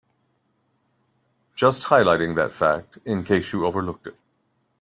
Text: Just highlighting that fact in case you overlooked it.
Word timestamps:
Just 1.53 1.83
highlighting 1.89 2.33
that 2.33 2.51
fact 2.51 2.97
in 3.05 3.23
case 3.23 3.53
you 3.53 3.67
overlooked 3.67 4.07
it. 4.07 4.17